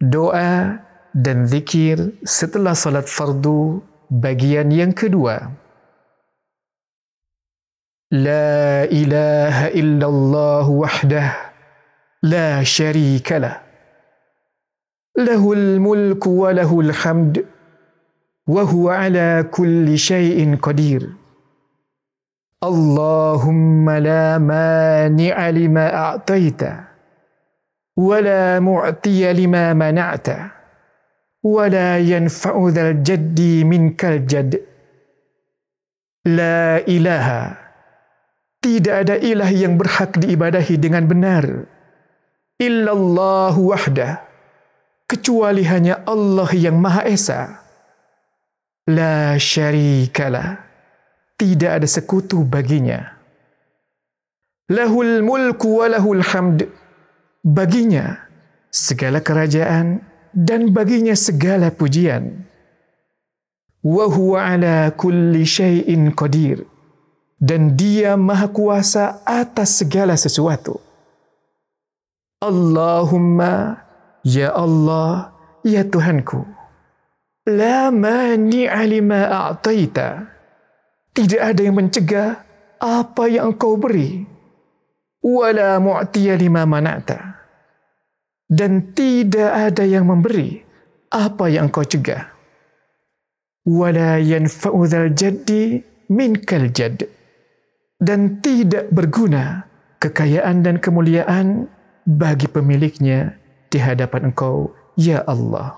Doa 0.00 0.80
dan 1.12 1.44
zikir 1.44 2.16
setelah 2.24 2.72
salat 2.72 3.04
fardu 3.04 3.84
bagian 4.08 4.72
yang 4.72 4.96
kedua. 4.96 5.52
La 8.16 8.88
ilaha 8.88 9.68
illallah 9.76 10.64
wahdah 10.64 11.28
la 12.24 12.64
syarika 12.64 13.36
lah. 13.36 13.60
Lahul 15.20 15.76
mulku 15.76 16.48
wa 16.48 16.56
lahul 16.56 16.96
hamd 16.96 17.44
wa 18.48 18.64
huwa 18.64 19.04
ala 19.04 19.44
kulli 19.52 20.00
syai'in 20.00 20.56
qadir. 20.56 21.12
Allahumma 22.64 24.00
la 24.00 24.40
mani'a 24.40 25.44
lima 25.52 25.92
a'taita 26.16 26.89
ولا 27.97 28.59
معطي 28.59 29.33
لما 29.33 29.73
منعت 29.73 30.27
ولا 31.43 31.99
ينفع 31.99 32.67
ذا 32.67 32.89
الجد 32.89 33.39
منك 33.63 34.05
الجد 34.05 34.51
لا 36.25 36.83
إله 36.87 37.27
tidak 38.65 39.05
ada 39.05 39.15
ilah 39.21 39.45
yang 39.53 39.77
berhak 39.77 40.17
diibadahi 40.17 40.75
dengan 40.81 41.05
benar 41.05 41.69
illallah 42.57 43.53
wahda 43.53 44.25
kecuali 45.05 45.61
hanya 45.69 46.01
Allah 46.09 46.49
yang 46.57 46.81
maha 46.81 47.05
esa 47.05 47.61
la 48.89 49.37
syarikalah 49.37 50.65
tidak 51.37 51.77
ada 51.77 51.85
sekutu 51.85 52.41
baginya 52.41 53.13
lahul 54.73 55.21
mulku 55.21 55.85
wa 55.85 55.85
lahul 55.85 56.25
hamd 56.25 56.65
baginya 57.44 58.28
segala 58.70 59.20
kerajaan 59.20 60.00
dan 60.32 60.70
baginya 60.70 61.16
segala 61.16 61.74
pujian. 61.74 62.46
Wa 63.80 64.06
huwa 64.06 64.44
ala 64.44 64.92
kulli 64.92 65.44
syai'in 65.48 66.12
qadir. 66.12 66.64
Dan 67.40 67.72
dia 67.72 68.20
maha 68.20 68.52
kuasa 68.52 69.24
atas 69.24 69.80
segala 69.80 70.12
sesuatu. 70.12 70.76
Allahumma, 72.44 73.80
Ya 74.20 74.52
Allah, 74.52 75.32
Ya 75.64 75.80
Tuhanku. 75.80 76.44
La 77.48 77.88
mani'a 77.88 78.84
lima 78.84 79.48
a'taita. 79.48 80.28
Tidak 81.16 81.40
ada 81.40 81.60
yang 81.64 81.80
mencegah 81.80 82.44
apa 82.80 83.28
yang 83.28 83.52
engkau 83.52 83.76
beri 83.76 84.24
wala 85.20 85.76
mu'tiya 85.76 86.32
lima 86.40 86.64
mana'ta 86.64 87.29
dan 88.50 88.90
tidak 88.92 89.70
ada 89.70 89.86
yang 89.86 90.10
memberi 90.10 90.58
apa 91.14 91.46
yang 91.46 91.70
kau 91.70 91.86
cegah. 91.86 92.26
Wala 93.62 94.18
yanfa'u 94.18 94.82
dzal 94.90 95.14
jaddi 95.14 95.78
minkal 96.10 96.66
jadd. 96.74 97.06
Dan 98.00 98.40
tidak 98.40 98.88
berguna 98.90 99.68
kekayaan 100.00 100.64
dan 100.64 100.80
kemuliaan 100.80 101.68
bagi 102.08 102.48
pemiliknya 102.48 103.36
di 103.68 103.76
hadapan 103.76 104.32
engkau 104.32 104.72
ya 104.96 105.20
Allah 105.28 105.76